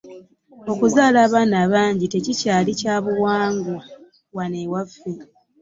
[0.71, 3.77] okuzaala abaana abangi tekikyali kyabuwangwa
[4.35, 5.11] wano ewaffe